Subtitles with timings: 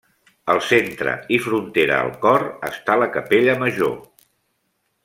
[0.53, 3.97] Al centre i frontera al cor està la capella major.